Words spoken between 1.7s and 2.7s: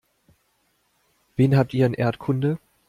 ihr in Erdkunde?